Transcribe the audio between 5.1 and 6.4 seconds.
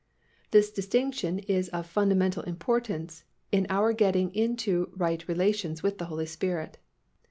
relations with the Holy